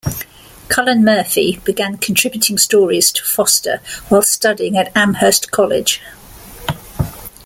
[0.67, 6.01] Cullen Murphy began contributing stories to Foster while studying at Amherst College.